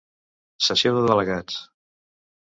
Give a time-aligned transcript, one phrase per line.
[0.67, 1.59] Sessió de delegats.